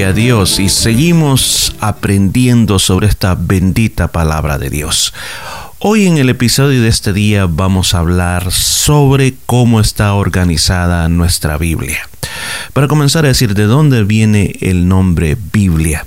[0.00, 5.12] A Dios y seguimos aprendiendo sobre esta bendita palabra de Dios.
[5.80, 11.58] Hoy en el episodio de este día vamos a hablar sobre cómo está organizada nuestra
[11.58, 12.08] Biblia.
[12.72, 16.06] Para comenzar a decir de dónde viene el nombre Biblia.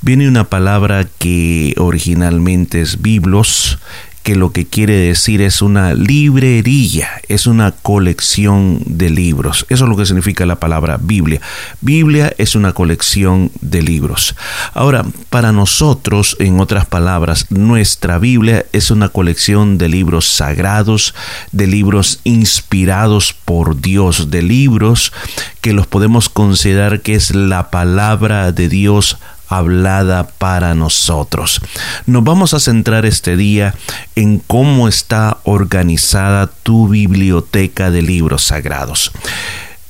[0.00, 3.78] Viene una palabra que originalmente es biblos,
[4.22, 9.66] que lo que quiere decir es una librería, es una colección de libros.
[9.70, 11.40] Eso es lo que significa la palabra Biblia.
[11.80, 14.34] Biblia es una colección de libros.
[14.74, 21.14] Ahora, para nosotros, en otras palabras, nuestra Biblia es una colección de libros sagrados,
[21.52, 25.12] de libros inspirados por Dios, de libros
[25.60, 29.18] que los podemos considerar que es la palabra de Dios
[29.50, 31.60] hablada para nosotros.
[32.06, 33.74] Nos vamos a centrar este día
[34.14, 39.10] en cómo está organizada tu biblioteca de libros sagrados.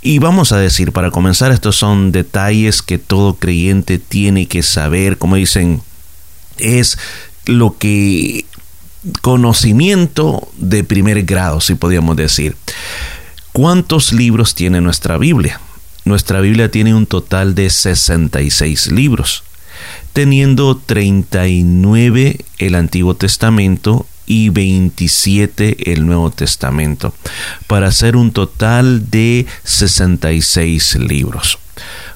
[0.02, 5.19] Y vamos a decir, para comenzar, estos son detalles que todo creyente tiene que saber,
[5.19, 5.83] como dicen,
[6.56, 6.97] es
[7.44, 8.47] lo que
[9.20, 12.56] conocimiento de primer grado, si podríamos decir.
[13.53, 15.61] ¿Cuántos libros tiene nuestra Biblia?
[16.06, 19.44] Nuestra Biblia tiene un total de 66 libros
[20.12, 27.12] teniendo 39 el Antiguo Testamento y 27 el Nuevo Testamento,
[27.67, 31.59] para hacer un total de 66 libros.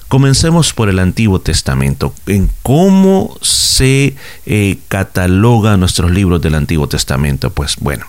[0.07, 2.13] Comencemos por el Antiguo Testamento.
[2.27, 7.49] En cómo se eh, cataloga nuestros libros del Antiguo Testamento.
[7.49, 8.05] Pues bueno,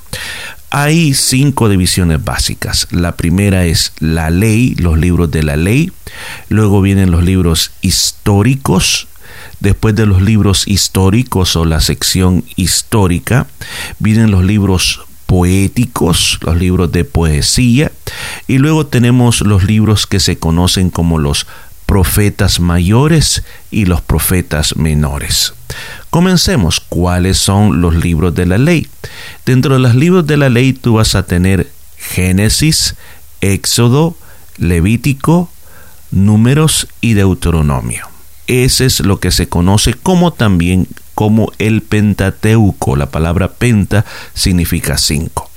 [0.70, 2.86] hay cinco divisiones básicas.
[2.90, 5.90] La primera es la ley, los libros de la ley.
[6.48, 9.08] Luego vienen los libros históricos,
[9.60, 13.46] Después de los libros históricos o la sección histórica,
[13.98, 17.90] vienen los libros poéticos, los libros de poesía,
[18.46, 21.46] y luego tenemos los libros que se conocen como los
[21.86, 25.54] profetas mayores y los profetas menores.
[26.10, 26.80] Comencemos.
[26.80, 28.88] ¿Cuáles son los libros de la ley?
[29.44, 32.94] Dentro de los libros de la ley tú vas a tener Génesis,
[33.40, 34.16] Éxodo,
[34.58, 35.50] Levítico,
[36.10, 38.15] Números y Deuteronomio.
[38.46, 42.96] Ese es lo que se conoce como también como el Pentateuco.
[42.96, 45.50] La palabra penta significa cinco.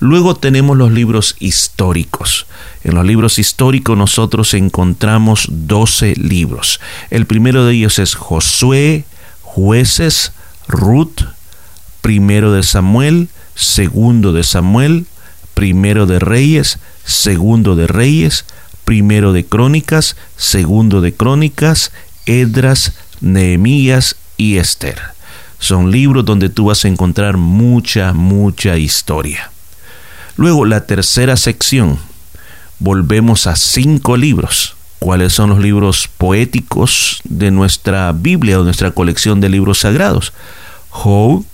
[0.00, 2.46] Luego tenemos los libros históricos.
[2.82, 6.80] En los libros históricos nosotros encontramos 12 libros.
[7.10, 9.04] El primero de ellos es Josué,
[9.42, 10.32] Jueces,
[10.66, 11.22] Ruth,
[12.00, 15.06] primero de Samuel, segundo de Samuel,
[15.54, 18.44] primero de Reyes, segundo de Reyes,
[18.84, 21.92] primero de Crónicas, segundo de Crónicas
[22.26, 25.00] Edras, Nehemías y Esther.
[25.58, 29.50] Son libros donde tú vas a encontrar mucha, mucha historia.
[30.36, 31.98] Luego, la tercera sección,
[32.78, 34.74] volvemos a cinco libros.
[34.98, 40.32] ¿Cuáles son los libros poéticos de nuestra Biblia o nuestra colección de libros sagrados?
[40.90, 41.44] Job,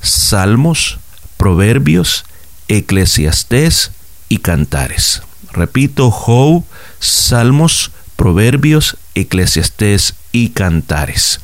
[0.00, 0.98] Salmos,
[1.36, 2.24] Proverbios,
[2.68, 3.92] Eclesiastés
[4.28, 5.22] y Cantares.
[5.52, 6.64] Repito, Job,
[6.98, 11.40] Salmos, Proverbios, Eclesiastés y Cantares.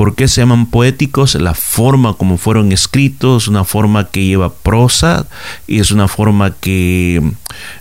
[0.00, 1.34] ¿Por qué se llaman poéticos?
[1.34, 5.26] La forma como fueron escritos, una forma que lleva prosa
[5.66, 7.20] y es una forma que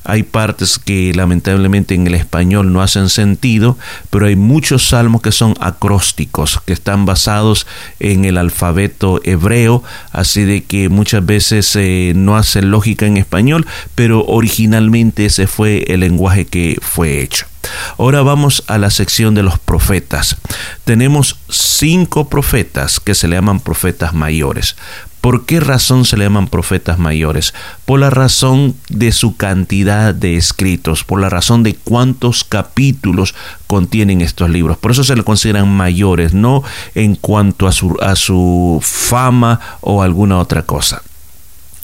[0.03, 3.78] hay partes que lamentablemente en el español no hacen sentido,
[4.09, 7.66] pero hay muchos salmos que son acrósticos, que están basados
[8.02, 9.81] en el alfabeto hebreo,
[10.12, 13.66] así de que muchas veces eh, no hacen lógica en español,
[13.96, 17.48] pero originalmente ese fue el lenguaje que fue hecho.
[17.97, 20.38] Ahora vamos a la sección de los profetas.
[20.84, 24.75] Tenemos cinco profetas que se le llaman profetas mayores.
[25.22, 27.53] ¿Por qué razón se le llaman profetas mayores?
[27.84, 33.35] Por la razón de su cantidad de escritos, por la razón de cuántos capítulos
[33.67, 34.78] contienen estos libros.
[34.78, 36.63] Por eso se le consideran mayores, no
[36.96, 41.01] en cuanto a su, a su fama o alguna otra cosa.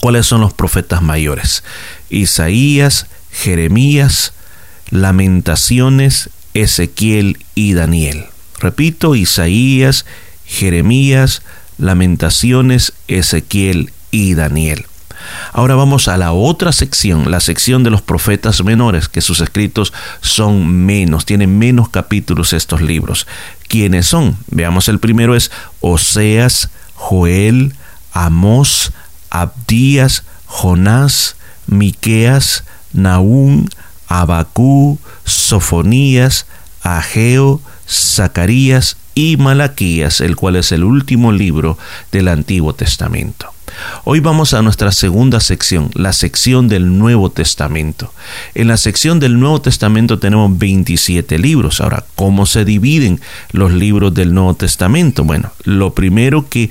[0.00, 1.62] ¿Cuáles son los profetas mayores?
[2.08, 4.32] Isaías, Jeremías,
[4.90, 8.26] Lamentaciones, Ezequiel y Daniel.
[8.58, 10.06] Repito, Isaías,
[10.44, 11.42] Jeremías,
[11.78, 14.86] Lamentaciones, Ezequiel y Daniel.
[15.52, 19.92] Ahora vamos a la otra sección, la sección de los profetas menores, que sus escritos
[20.20, 23.26] son menos, tienen menos capítulos estos libros.
[23.68, 24.36] ¿Quiénes son?
[24.48, 25.50] Veamos, el primero es
[25.80, 27.74] Oseas, Joel,
[28.12, 28.92] Amós,
[29.30, 31.36] Abdías, Jonás,
[31.66, 33.66] Miqueas, Naúm,
[34.08, 36.46] Abacú, Sofonías,
[36.82, 41.78] Ageo, Zacarías y Malaquías, el cual es el último libro
[42.12, 43.52] del Antiguo Testamento.
[44.04, 48.12] Hoy vamos a nuestra segunda sección, la sección del Nuevo Testamento.
[48.54, 51.80] En la sección del Nuevo Testamento tenemos 27 libros.
[51.80, 53.20] Ahora, ¿cómo se dividen
[53.52, 55.24] los libros del Nuevo Testamento?
[55.24, 56.70] Bueno, lo primero que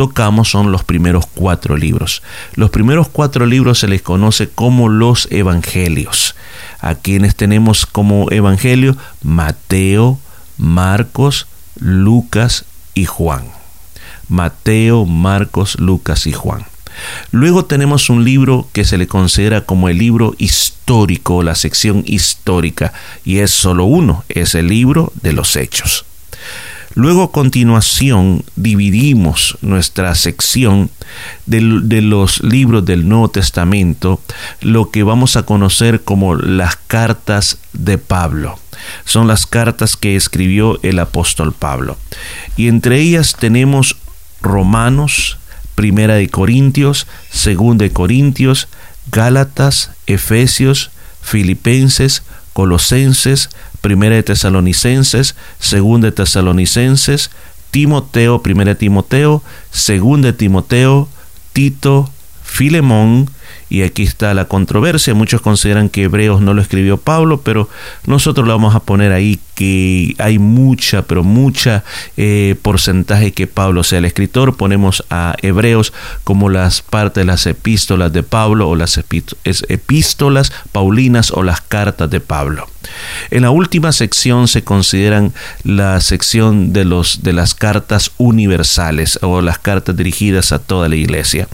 [0.00, 2.22] tocamos son los primeros cuatro libros.
[2.54, 6.36] Los primeros cuatro libros se les conoce como los evangelios.
[6.78, 10.18] A quienes tenemos como evangelio Mateo,
[10.56, 11.48] Marcos,
[11.78, 12.64] Lucas
[12.94, 13.44] y Juan.
[14.30, 16.64] Mateo, Marcos, Lucas y Juan.
[17.30, 22.94] Luego tenemos un libro que se le considera como el libro histórico, la sección histórica,
[23.22, 26.06] y es solo uno, es el libro de los hechos.
[26.94, 30.90] Luego a continuación dividimos nuestra sección
[31.46, 31.60] de,
[32.02, 34.20] los libros del Nuevo Testamento,
[34.60, 38.58] lo que vamos a conocer como las cartas de Pablo.
[39.04, 41.96] Son las cartas que escribió el apóstol Pablo.
[42.56, 43.96] Y entre ellas tenemos
[44.42, 45.38] Romanos,
[45.76, 48.68] Primera de Corintios, Segunda de Corintios,
[49.12, 50.90] Gálatas, Efesios,
[51.22, 53.48] Filipenses, Colosenses,
[53.80, 57.30] Primera de Tesalonicenses, Segunda de Tesalonicenses,
[57.70, 61.08] Timoteo, Primera de Timoteo, Segunda de Timoteo,
[61.52, 62.10] Tito,
[62.42, 63.30] Filemón,
[63.70, 65.14] y aquí está la controversia.
[65.14, 67.70] Muchos consideran que Hebreos no lo escribió Pablo, pero
[68.04, 71.84] nosotros lo vamos a poner ahí que hay mucha, pero mucha
[72.16, 74.56] eh, porcentaje que Pablo sea el escritor.
[74.56, 75.92] Ponemos a Hebreos
[76.24, 78.98] como las partes las epístolas de Pablo o las
[79.44, 82.68] epístolas paulinas o las cartas de Pablo.
[83.30, 85.32] En la última sección se consideran
[85.64, 90.96] la sección de, los, de las cartas universales o las cartas dirigidas a toda la
[90.96, 91.48] iglesia.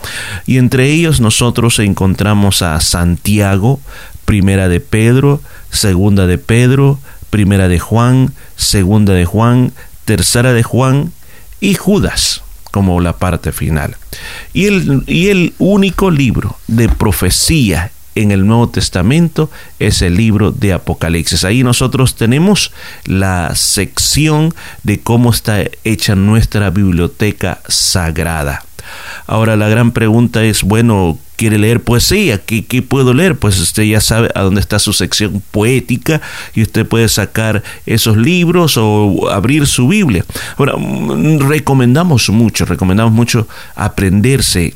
[0.47, 3.81] Y entre ellos nosotros encontramos a Santiago,
[4.25, 5.41] primera de Pedro,
[5.71, 6.99] segunda de Pedro,
[7.31, 9.73] primera de Juan, segunda de Juan,
[10.05, 11.13] tercera de Juan
[11.61, 13.97] y Judas como la parte final.
[14.53, 20.51] Y el, y el único libro de profecía en el Nuevo Testamento es el libro
[20.51, 21.45] de Apocalipsis.
[21.45, 22.73] Ahí nosotros tenemos
[23.05, 24.53] la sección
[24.83, 28.65] de cómo está hecha nuestra biblioteca sagrada.
[29.27, 32.39] Ahora la gran pregunta es, bueno, ¿quiere leer poesía?
[32.39, 33.37] ¿Qué, ¿Qué, puedo leer?
[33.37, 36.21] Pues usted ya sabe a dónde está su sección poética
[36.55, 40.25] y usted puede sacar esos libros o abrir su Biblia.
[40.57, 40.75] Ahora,
[41.49, 44.75] recomendamos mucho, recomendamos mucho aprenderse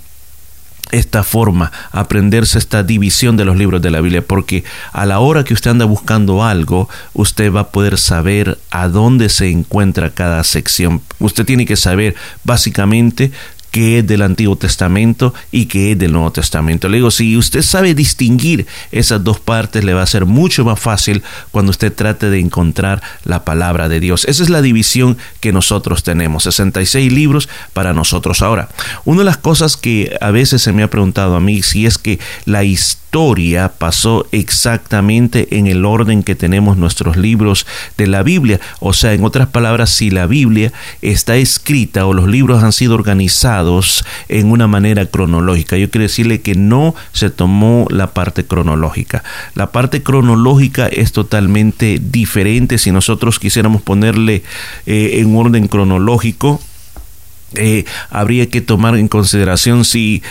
[0.90, 5.44] esta forma, aprenderse esta división de los libros de la Biblia, porque a la hora
[5.44, 10.42] que usted anda buscando algo, usted va a poder saber a dónde se encuentra cada
[10.44, 11.02] sección.
[11.18, 12.14] Usted tiene que saber
[12.44, 13.32] básicamente
[13.70, 16.88] qué es del Antiguo Testamento y qué es del Nuevo Testamento.
[16.88, 20.80] Le digo, si usted sabe distinguir esas dos partes, le va a ser mucho más
[20.80, 24.24] fácil cuando usted trate de encontrar la palabra de Dios.
[24.26, 28.42] Esa es la división que nosotros tenemos, 66 libros para nosotros.
[28.42, 28.68] Ahora,
[29.04, 31.98] una de las cosas que a veces se me ha preguntado a mí, si es
[31.98, 33.09] que la historia
[33.78, 37.66] pasó exactamente en el orden que tenemos nuestros libros
[37.96, 40.72] de la Biblia, o sea, en otras palabras, si la Biblia
[41.02, 45.76] está escrita o los libros han sido organizados, en una manera cronológica.
[45.76, 49.24] Yo quiero decirle que no se tomó la parte cronológica.
[49.54, 54.42] La parte cronológica es totalmente diferente si nosotros quisiéramos ponerle
[54.86, 56.60] eh, en orden cronológico
[57.54, 60.22] eh, habría que tomar en consideración si,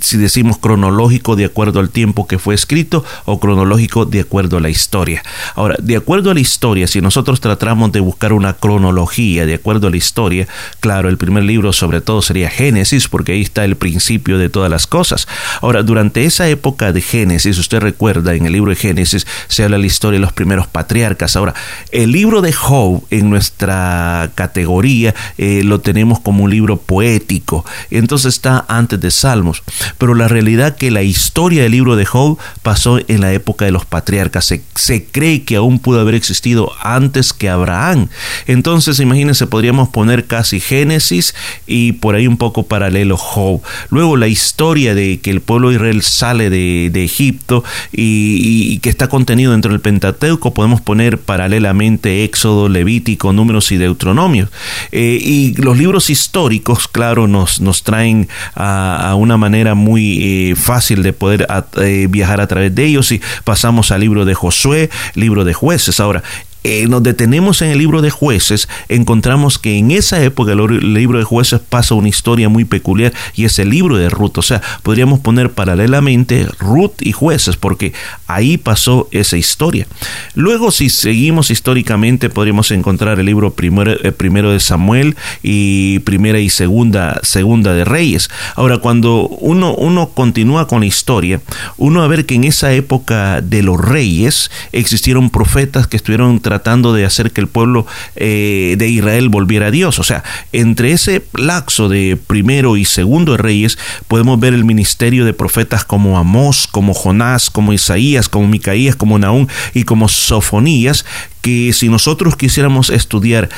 [0.00, 4.60] si decimos cronológico de acuerdo al tiempo que fue escrito o cronológico de acuerdo a
[4.60, 5.22] la historia.
[5.54, 9.88] Ahora, de acuerdo a la historia, si nosotros tratamos de buscar una cronología de acuerdo
[9.88, 10.48] a la historia,
[10.80, 14.70] claro, el primer libro sobre todo sería Génesis, porque ahí está el principio de todas
[14.70, 15.28] las cosas.
[15.62, 19.78] Ahora, durante esa época de Génesis, usted recuerda, en el libro de Génesis se habla
[19.78, 21.36] la historia de los primeros patriarcas.
[21.36, 21.54] Ahora,
[21.92, 27.64] el libro de Job en nuestra categoría eh, lo tenemos como un libro poético.
[27.90, 29.62] Entonces está antes de Salmos.
[29.98, 33.70] Pero la realidad que la historia del libro de Job pasó en la época de
[33.70, 34.52] los patriarcas.
[34.74, 38.08] Se, cree que aún pudo haber existido antes que Abraham.
[38.46, 41.34] Entonces, imagínense, podríamos poner casi Génesis
[41.66, 43.60] y por ahí un poco paralelo Job.
[43.90, 49.08] Luego la historia de que el pueblo de Israel sale de, Egipto y, que está
[49.08, 54.48] contenido dentro del Pentateuco, podemos poner paralelamente Éxodo, Levítico, Números y Deuteronomio.
[54.92, 56.55] Eh, y los libros históricos
[56.92, 61.46] claro, nos, nos traen a, una manera muy eh, fácil de poder
[61.80, 66.00] eh, viajar a través de ellos y pasamos al libro de Josué, libro de jueces.
[66.00, 66.22] Ahora,
[66.68, 71.16] eh, nos detenemos en el libro de jueces, encontramos que en esa época el libro
[71.16, 74.38] de jueces pasa una historia muy peculiar y es el libro de Ruth.
[74.38, 77.92] O sea, podríamos poner paralelamente Ruth y jueces porque
[78.26, 79.86] ahí pasó esa historia.
[80.34, 86.40] Luego, si seguimos históricamente, podríamos encontrar el libro primero, eh, primero de Samuel y primera
[86.40, 88.28] y segunda, segunda de Reyes.
[88.56, 91.40] Ahora, cuando uno, uno continúa con la historia,
[91.76, 96.40] uno va a ver que en esa época de los reyes existieron profetas que estuvieron
[96.40, 96.55] tratando
[96.94, 97.86] de hacer que el pueblo
[98.16, 99.98] eh, de Israel volviera a Dios.
[99.98, 105.32] O sea, entre ese laxo de primero y segundo reyes podemos ver el ministerio de
[105.32, 111.04] profetas como Amós, como Jonás, como Isaías, como Micaías, como Naúm y como Sofonías,
[111.40, 113.48] que si nosotros quisiéramos estudiar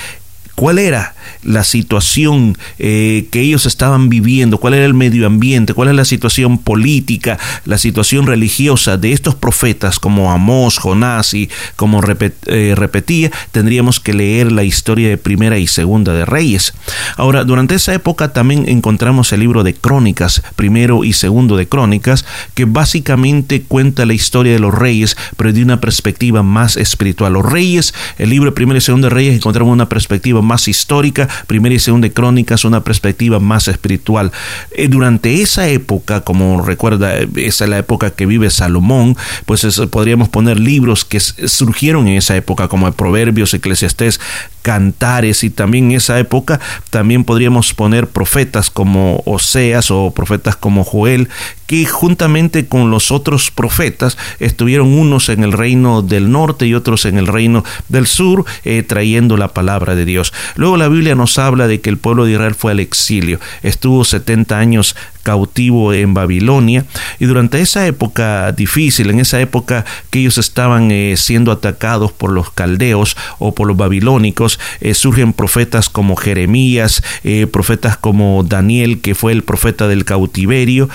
[0.58, 5.88] cuál era la situación eh, que ellos estaban viviendo, cuál era el medio ambiente, cuál
[5.88, 12.02] es la situación política, la situación religiosa de estos profetas como Amós, Jonás y como
[12.46, 16.74] eh, repetía, tendríamos que leer la historia de Primera y Segunda de Reyes.
[17.16, 22.24] Ahora, durante esa época también encontramos el libro de Crónicas, primero y segundo de Crónicas,
[22.54, 27.34] que básicamente cuenta la historia de los reyes, pero de una perspectiva más espiritual.
[27.34, 31.28] Los reyes, el libro de Primera y Segunda de Reyes encontramos una perspectiva más histórica,
[31.46, 34.32] primera y segunda de Crónicas, una perspectiva más espiritual.
[34.70, 40.28] Eh, durante esa época, como recuerda, esa es la época que vive Salomón, pues podríamos
[40.28, 44.20] poner libros que surgieron en esa época, como Proverbios, Eclesiastés,
[44.62, 50.84] Cantares, y también en esa época también podríamos poner profetas como Oseas o profetas como
[50.84, 51.28] Joel,
[51.66, 57.04] que juntamente con los otros profetas estuvieron unos en el reino del norte y otros
[57.04, 60.32] en el reino del sur, eh, trayendo la palabra de Dios.
[60.56, 64.04] Luego la Biblia nos habla de que el pueblo de Israel fue al exilio, estuvo
[64.04, 64.96] 70 años
[65.28, 66.86] cautivo en Babilonia
[67.18, 72.32] y durante esa época difícil, en esa época que ellos estaban eh, siendo atacados por
[72.32, 79.02] los caldeos o por los babilónicos, eh, surgen profetas como Jeremías, eh, profetas como Daniel,
[79.02, 80.88] que fue el profeta del cautiverio.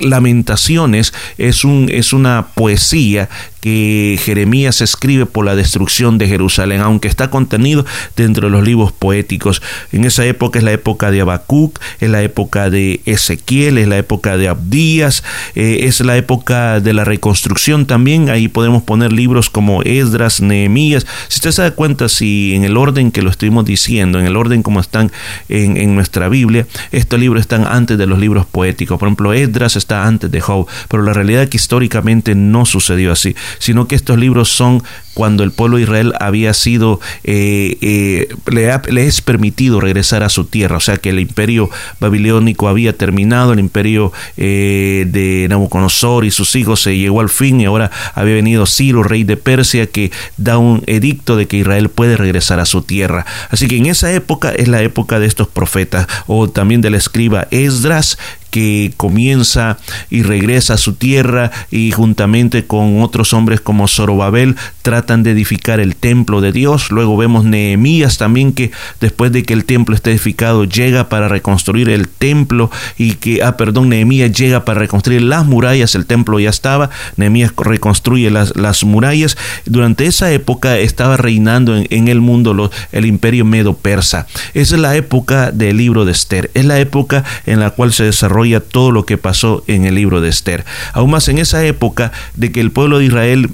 [0.00, 3.28] Lamentaciones es, un, es una poesía
[3.60, 7.84] que Jeremías escribe por la destrucción de Jerusalén, aunque está contenido
[8.16, 9.62] dentro de los libros poéticos.
[9.92, 13.98] En esa época es la época de Habacuc, es la época de Ezequiel, es la
[13.98, 15.24] época de Abdías,
[15.54, 18.30] eh, es la época de la reconstrucción también.
[18.30, 21.06] Ahí podemos poner libros como Esdras, Nehemías.
[21.28, 24.36] Si usted se da cuenta, si en el orden que lo estuvimos diciendo, en el
[24.36, 25.10] orden como están
[25.48, 28.98] en, en nuestra Biblia, estos libros están antes de los libros poéticos.
[28.98, 33.12] Por ejemplo, Esdras está antes de Job, pero la realidad es que históricamente no sucedió
[33.12, 34.82] así sino que estos libros son
[35.18, 40.44] cuando el pueblo de Israel había sido, eh, eh, le, es permitido regresar a su
[40.44, 46.30] tierra, o sea que el imperio babilónico había terminado, el imperio eh, de Nabucodonosor y
[46.30, 50.12] sus hijos se llegó al fin y ahora había venido Ciro, rey de Persia, que
[50.36, 53.26] da un edicto de que Israel puede regresar a su tierra.
[53.50, 57.48] Así que en esa época es la época de estos profetas, o también del escriba
[57.50, 58.18] Esdras,
[58.50, 59.78] que comienza
[60.10, 65.80] y regresa a su tierra y juntamente con otros hombres como Zorobabel tratan de edificar
[65.80, 66.90] el templo de Dios.
[66.90, 71.88] Luego vemos Nehemías también que después de que el templo esté edificado llega para reconstruir
[71.88, 76.50] el templo y que, ah, perdón, Nehemías llega para reconstruir las murallas, el templo ya
[76.50, 79.36] estaba, Nehemías reconstruye las, las murallas.
[79.66, 84.26] Durante esa época estaba reinando en, el mundo el imperio medo-persa.
[84.54, 88.04] Esa es la época del libro de Esther, es la época en la cual se
[88.04, 90.64] desarrolla todo lo que pasó en el libro de Esther.
[90.92, 93.50] Aún más en esa época de que el pueblo de Israel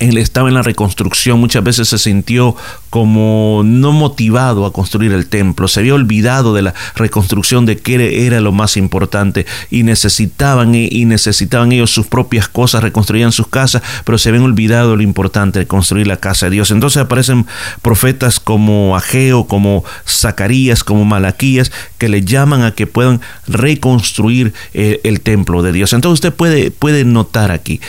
[0.00, 2.56] él estaba en la reconstrucción, muchas veces se sintió
[2.88, 8.26] como no motivado a construir el templo, se había olvidado de la reconstrucción de que
[8.26, 13.82] era lo más importante y necesitaban y necesitaban ellos sus propias cosas, reconstruían sus casas,
[14.04, 16.70] pero se habían olvidado lo importante de construir la casa de Dios.
[16.70, 17.46] Entonces aparecen
[17.82, 25.00] profetas como Ageo, como Zacarías, como Malaquías, que le llaman a que puedan reconstruir el,
[25.04, 25.92] el templo de Dios.
[25.92, 27.80] Entonces usted puede, puede notar aquí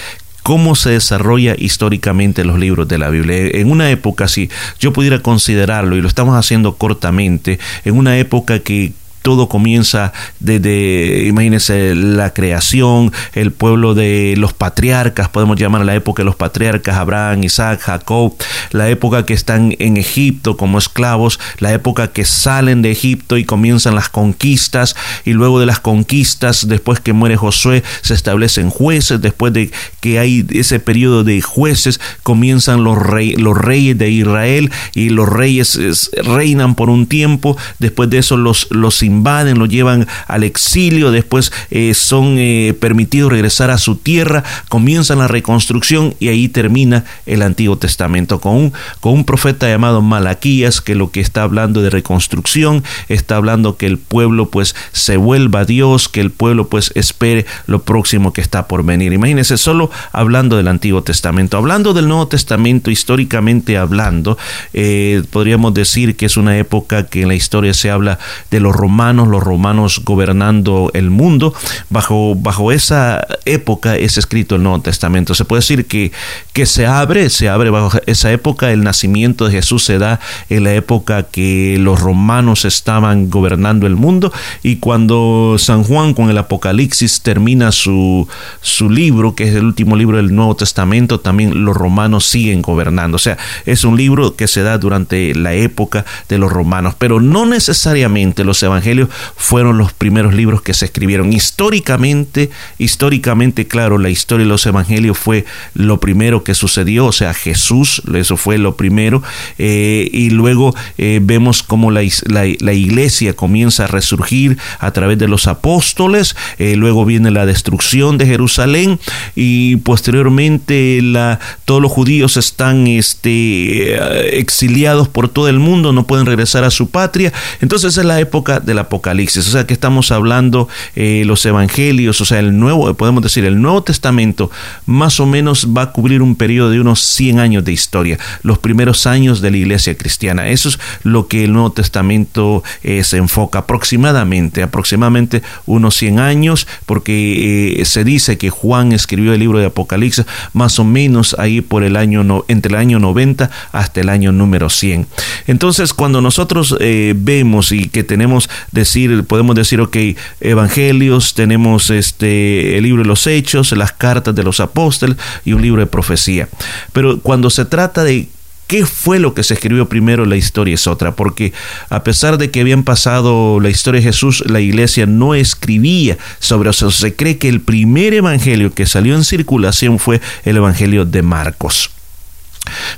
[0.43, 3.49] cómo se desarrolla históricamente los libros de la Biblia.
[3.53, 8.59] En una época, si yo pudiera considerarlo, y lo estamos haciendo cortamente, en una época
[8.59, 15.85] que todo comienza desde, imagínense, la creación, el pueblo de los patriarcas, podemos llamar a
[15.85, 18.33] la época de los patriarcas, Abraham, Isaac, Jacob,
[18.71, 23.45] la época que están en Egipto como esclavos, la época que salen de Egipto y
[23.45, 29.21] comienzan las conquistas, y luego de las conquistas, después que muere Josué, se establecen jueces,
[29.21, 35.29] después de que hay ese periodo de jueces, comienzan los, reyes de Israel, y los
[35.29, 35.79] reyes
[36.23, 41.51] reinan por un tiempo, después de eso los, los invaden, lo llevan al exilio, después
[41.69, 47.41] eh, son eh, permitidos regresar a su tierra, comienzan la reconstrucción y ahí termina el
[47.41, 51.89] Antiguo Testamento con un, con un profeta llamado Malaquías que lo que está hablando de
[51.89, 56.91] reconstrucción, está hablando que el pueblo pues se vuelva a Dios, que el pueblo pues
[56.95, 59.13] espere lo próximo que está por venir.
[59.13, 64.37] Imagínense solo hablando del Antiguo Testamento, hablando del Nuevo Testamento históricamente hablando,
[64.73, 68.75] eh, podríamos decir que es una época que en la historia se habla de los
[68.75, 71.53] romanos, los romanos gobernando el mundo.
[71.89, 75.33] Bajo, bajo esa época es escrito el Nuevo Testamento.
[75.33, 76.11] Se puede decir que,
[76.53, 78.71] que se abre, se abre bajo esa época.
[78.71, 83.95] El nacimiento de Jesús se da en la época que los romanos estaban gobernando el
[83.95, 84.31] mundo
[84.61, 88.27] y cuando San Juan con el Apocalipsis termina su,
[88.61, 93.15] su libro, que es el último libro del Nuevo Testamento, también los romanos siguen gobernando.
[93.15, 97.19] O sea, es un libro que se da durante la época de los romanos, pero
[97.19, 98.90] no necesariamente los evangelios
[99.35, 101.33] fueron los primeros libros que se escribieron.
[101.33, 107.33] Históricamente, históricamente, claro, la historia de los evangelios fue lo primero que sucedió, o sea,
[107.33, 109.23] Jesús, eso fue lo primero,
[109.57, 115.27] eh, y luego eh, vemos cómo la, la, iglesia comienza a resurgir a través de
[115.27, 118.99] los apóstoles, eh, luego viene la destrucción de Jerusalén
[119.35, 126.25] y posteriormente la, todos los judíos están este, exiliados por todo el mundo, no pueden
[126.25, 130.67] regresar a su patria, entonces es la época del Apocalipsis, o sea que estamos hablando
[130.95, 134.51] los evangelios, o sea, el nuevo, podemos decir, el Nuevo Testamento
[134.85, 138.59] más o menos va a cubrir un periodo de unos 100 años de historia, los
[138.59, 140.47] primeros años de la iglesia cristiana.
[140.47, 146.67] Eso es lo que el Nuevo Testamento eh, se enfoca aproximadamente, aproximadamente unos 100 años,
[146.85, 151.61] porque eh, se dice que Juan escribió el libro de Apocalipsis más o menos ahí
[151.61, 155.07] por el año, entre el año 90 hasta el año número 100.
[155.47, 159.97] Entonces, cuando nosotros eh, vemos y que tenemos decir, podemos decir, ok,
[160.39, 165.61] evangelios, tenemos este, el libro de los hechos, las cartas de los apóstoles y un
[165.61, 166.49] libro de profecía.
[166.93, 168.29] Pero cuando se trata de
[168.67, 171.51] qué fue lo que se escribió primero, la historia es otra, porque
[171.89, 176.69] a pesar de que habían pasado la historia de Jesús, la iglesia no escribía sobre
[176.69, 176.89] eso.
[176.91, 181.91] Se cree que el primer evangelio que salió en circulación fue el evangelio de Marcos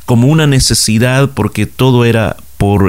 [0.06, 2.36] como una necesidad porque todo era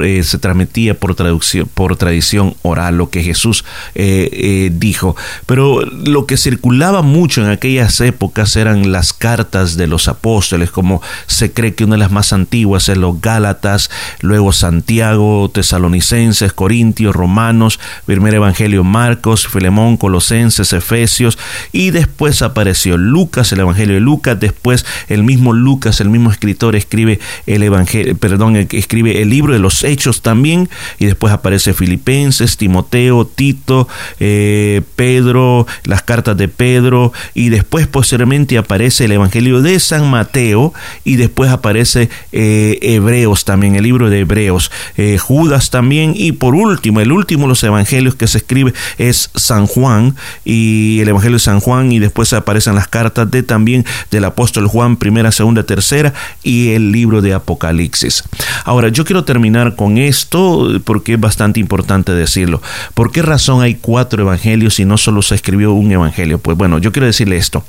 [0.03, 5.15] eh, se transmitía por, traducción, por tradición oral, lo que Jesús eh, eh, dijo.
[5.45, 11.01] Pero lo que circulaba mucho en aquellas épocas eran las cartas de los apóstoles, como
[11.27, 13.89] se cree que una de las más antiguas es los Gálatas,
[14.21, 21.37] luego Santiago, Tesalonicenses, Corintios, Romanos, primer Evangelio Marcos, Filemón, Colosenses, Efesios,
[21.71, 26.75] y después apareció Lucas, el Evangelio de Lucas, después el mismo Lucas, el mismo escritor,
[26.75, 32.55] escribe el Evangelio, perdón, escribe el libro de los Hechos también, y después aparece Filipenses,
[32.57, 33.87] Timoteo, Tito,
[34.19, 40.73] eh, Pedro, las cartas de Pedro, y después posteriormente aparece el Evangelio de San Mateo,
[41.03, 46.53] y después aparece eh, Hebreos también, el libro de Hebreos, eh, Judas también, y por
[46.53, 51.37] último, el último de los evangelios que se escribe es San Juan, y el Evangelio
[51.37, 55.63] de San Juan, y después aparecen las cartas de también del apóstol Juan, primera, segunda,
[55.63, 58.23] tercera, y el libro de Apocalipsis.
[58.63, 62.61] Ahora, yo quiero terminar con esto porque es bastante importante decirlo.
[62.93, 66.39] ¿Por qué razón hay cuatro evangelios y no solo se escribió un evangelio?
[66.39, 67.63] Pues bueno, yo quiero decirle esto,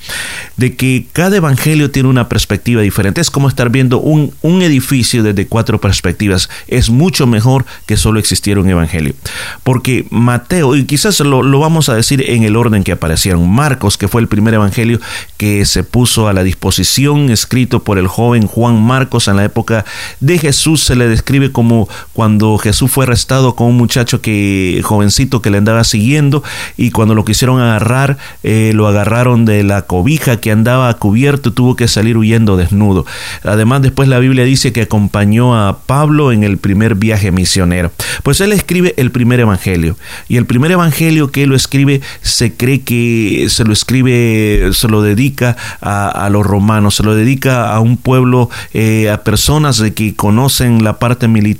[0.56, 3.20] de que cada evangelio tiene una perspectiva diferente.
[3.20, 6.48] Es como estar viendo un, un edificio desde cuatro perspectivas.
[6.66, 9.14] Es mucho mejor que solo existiera un evangelio.
[9.62, 13.96] Porque Mateo, y quizás lo, lo vamos a decir en el orden que aparecieron, Marcos,
[13.96, 15.00] que fue el primer evangelio
[15.36, 19.84] que se puso a la disposición, escrito por el joven Juan Marcos en la época
[20.20, 21.65] de Jesús, se le describe como
[22.12, 26.42] cuando Jesús fue arrestado con un muchacho que jovencito que le andaba siguiendo
[26.76, 31.52] y cuando lo quisieron agarrar eh, lo agarraron de la cobija que andaba cubierto y
[31.52, 33.06] tuvo que salir huyendo desnudo.
[33.42, 37.92] Además después la Biblia dice que acompañó a Pablo en el primer viaje misionero.
[38.22, 39.96] Pues él escribe el primer evangelio
[40.28, 44.88] y el primer evangelio que él lo escribe se cree que se lo escribe, se
[44.88, 49.94] lo dedica a, los romanos, se lo dedica a un pueblo, eh, a personas de
[49.94, 51.55] que conocen la parte militar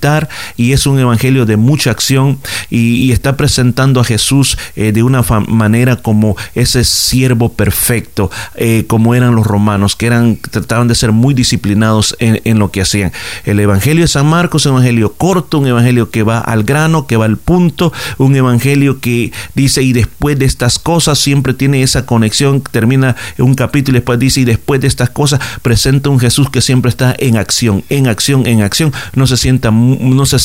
[0.57, 2.39] y es un evangelio de mucha acción
[2.71, 9.15] y, está presentando a Jesús eh, de una manera como ese siervo perfecto, eh, como
[9.15, 13.13] eran los romanos, que eran trataban de ser muy disciplinados en, lo que hacían.
[13.45, 17.25] El evangelio de San Marcos evangelio corto, un evangelio que va al grano, que va
[17.25, 22.63] al punto, un evangelio que dice y después de estas cosas siempre tiene esa conexión,
[22.71, 26.61] termina un capítulo y después dice y después de estas cosas presenta un Jesús que
[26.61, 30.37] siempre está en acción, en acción, en acción, no se sienta no se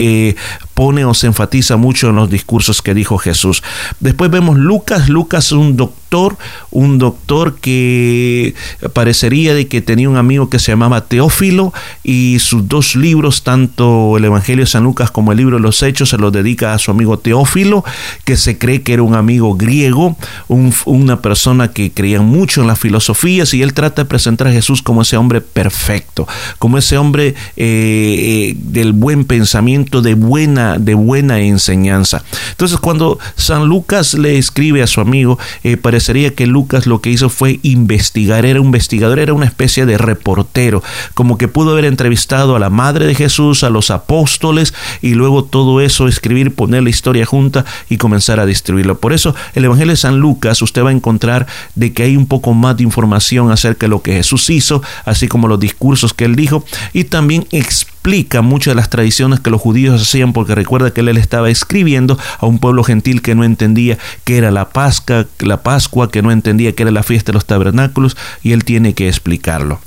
[0.00, 0.36] eh,
[0.74, 3.62] pone o se enfatiza mucho en los discursos que dijo Jesús.
[4.00, 6.36] Después vemos Lucas, Lucas un doctor,
[6.70, 8.54] un doctor que
[8.92, 14.16] parecería de que tenía un amigo que se llamaba Teófilo y sus dos libros, tanto
[14.16, 16.78] el Evangelio de San Lucas como el libro de los Hechos, se los dedica a
[16.78, 17.84] su amigo Teófilo,
[18.24, 20.16] que se cree que era un amigo griego,
[20.48, 24.82] una persona que creía mucho en las filosofías y él trata de presentar a Jesús
[24.82, 26.26] como ese hombre perfecto,
[26.58, 32.22] como ese hombre eh, eh, del buen pensamiento, de buena, de buena enseñanza.
[32.50, 37.10] Entonces cuando San Lucas le escribe a su amigo, eh, parecería que Lucas lo que
[37.10, 40.82] hizo fue investigar, era un investigador, era una especie de reportero,
[41.14, 45.44] como que pudo haber entrevistado a la madre de Jesús, a los apóstoles y luego
[45.44, 48.98] todo eso escribir, poner la historia junta y comenzar a distribuirlo.
[48.98, 52.26] Por eso el Evangelio de San Lucas usted va a encontrar de que hay un
[52.26, 56.24] poco más de información acerca de lo que Jesús hizo, así como los discursos que
[56.24, 57.93] él dijo y también explica
[58.42, 62.46] muchas de las tradiciones que los judíos hacían porque recuerda que él estaba escribiendo a
[62.46, 66.74] un pueblo gentil que no entendía qué era la Pascua, la Pascua, que no entendía
[66.74, 69.80] qué era la fiesta de los tabernáculos y él tiene que explicarlo.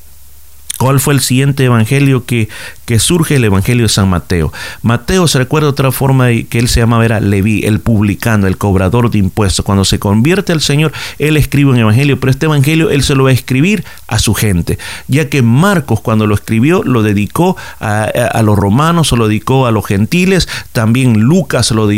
[0.78, 2.50] ¿Cuál fue el siguiente evangelio que,
[2.86, 3.36] que surge?
[3.36, 4.54] El evangelio de San Mateo.
[4.84, 8.58] Mateo se recuerda de otra forma que él se llamaba era Leví, el publicano, el
[8.58, 9.66] cobrador de impuestos.
[9.66, 13.24] Cuando se convierte al Señor, él escribe un evangelio, pero este evangelio él se lo
[13.24, 18.42] va a escribir a su gente, ya que Marcos cuando lo escribió lo dedicó a,
[18.44, 21.90] los romanos, lo dedicó a los gentiles, también Lucas lo,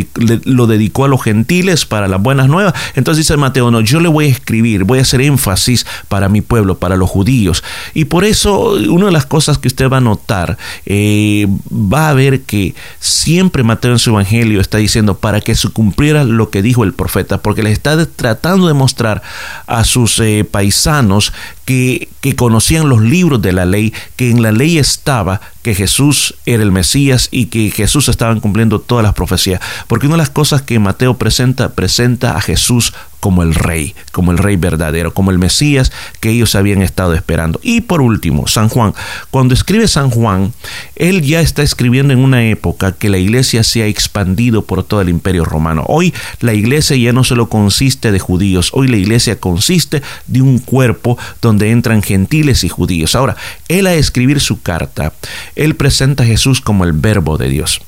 [0.46, 2.74] lo dedicó a los gentiles para las buenas nuevas.
[2.96, 6.42] Entonces dice Mateo, no, yo le voy a escribir, voy a hacer énfasis para mi
[6.42, 7.64] pueblo, para los judíos.
[7.94, 12.14] Y por eso una de las cosas que usted va a notar, eh, va a
[12.14, 16.62] ver que siempre Mateo en su evangelio está diciendo para que se cumpliera lo que
[16.62, 19.22] dijo el profeta, porque le está tratando de mostrar
[19.68, 21.34] a sus eh, paisanos
[21.66, 26.36] que, que conocían los libros de la ley, que en la ley estaba que Jesús
[26.46, 29.62] era el Mesías y que Jesús estaban cumpliendo todas las profecías.
[29.88, 34.32] Porque una de las cosas que Mateo presenta, presenta a Jesús como el rey, como
[34.32, 37.60] el rey verdadero, como el Mesías que ellos habían estado esperando.
[37.64, 38.94] Y por último, San Juan.
[39.30, 40.54] Cuando escribe San Juan,
[40.96, 45.02] él ya está escribiendo en una época que la iglesia se ha expandido por todo
[45.02, 45.84] el imperio romano.
[45.88, 50.60] Hoy la iglesia ya no solo consiste de judíos, hoy la iglesia consiste de un
[50.60, 53.16] cuerpo donde entran gentiles y judíos.
[53.16, 53.36] Ahora,
[53.68, 55.14] él a escribir su carta,
[55.56, 57.82] él presenta a Jesús como el verbo de Dios.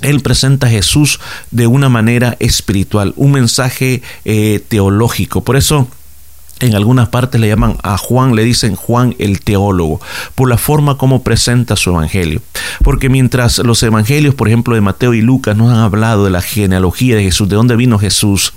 [0.00, 5.42] Él presenta a Jesús de una manera espiritual, un mensaje eh, teológico.
[5.42, 5.88] Por eso
[6.60, 10.00] en algunas partes le llaman a Juan, le dicen Juan el teólogo,
[10.34, 12.40] por la forma como presenta su evangelio.
[12.82, 16.40] Porque mientras los evangelios, por ejemplo, de Mateo y Lucas nos han hablado de la
[16.40, 18.54] genealogía de Jesús, de dónde vino Jesús,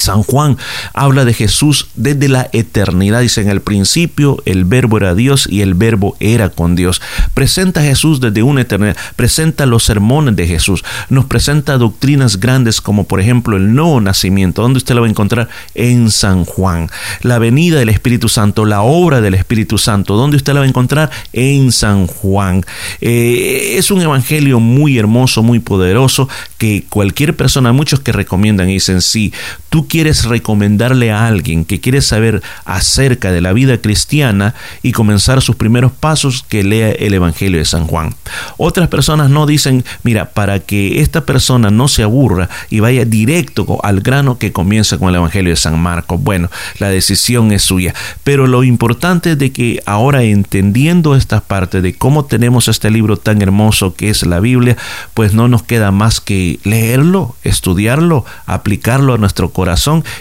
[0.00, 0.56] San Juan
[0.94, 3.20] habla de Jesús desde la eternidad.
[3.20, 7.00] Dice, en el principio el verbo era Dios y el verbo era con Dios.
[7.34, 8.96] Presenta a Jesús desde una eternidad.
[9.16, 10.84] Presenta los sermones de Jesús.
[11.08, 14.62] Nos presenta doctrinas grandes como por ejemplo el nuevo nacimiento.
[14.62, 15.48] donde usted lo va a encontrar?
[15.74, 16.88] En San Juan.
[17.22, 20.16] La venida del Espíritu Santo, la obra del Espíritu Santo.
[20.16, 21.10] donde usted la va a encontrar?
[21.32, 22.64] En San Juan.
[23.00, 28.74] Eh, es un evangelio muy hermoso, muy poderoso que cualquier persona, muchos que recomiendan y
[28.74, 29.32] dicen, sí,
[29.68, 35.42] tú quieres recomendarle a alguien que quiere saber acerca de la vida cristiana y comenzar
[35.42, 38.14] sus primeros pasos, que lea el Evangelio de San Juan.
[38.56, 43.80] Otras personas no dicen, mira, para que esta persona no se aburra y vaya directo
[43.82, 46.22] al grano que comienza con el Evangelio de San Marcos.
[46.22, 47.92] Bueno, la decisión es suya.
[48.22, 53.16] Pero lo importante es de que ahora entendiendo esta parte de cómo tenemos este libro
[53.16, 54.76] tan hermoso que es la Biblia,
[55.14, 59.69] pues no nos queda más que leerlo, estudiarlo, aplicarlo a nuestro corazón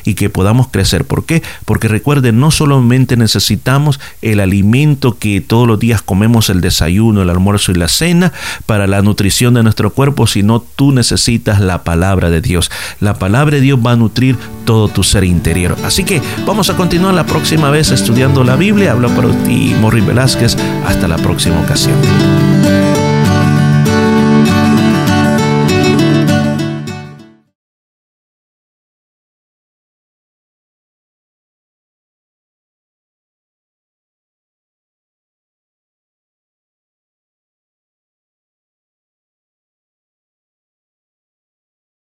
[0.05, 1.05] y que podamos crecer.
[1.05, 1.41] ¿Por qué?
[1.65, 7.29] Porque recuerden, no solamente necesitamos el alimento que todos los días comemos, el desayuno, el
[7.29, 8.33] almuerzo y la cena
[8.65, 12.71] para la nutrición de nuestro cuerpo, sino tú necesitas la palabra de Dios.
[12.99, 15.75] La palabra de Dios va a nutrir todo tu ser interior.
[15.83, 18.91] Así que vamos a continuar la próxima vez estudiando la Biblia.
[18.91, 20.55] Hablo para ti, Morri Velázquez.
[20.85, 22.58] Hasta la próxima ocasión.